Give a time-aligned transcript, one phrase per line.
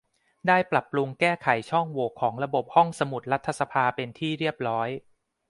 [0.47, 4.89] ได้ปรับปรุงแก้ไขช่องโหว่ของระบบห้องสมุดรัฐสภาเป็นที่เรียบร้อย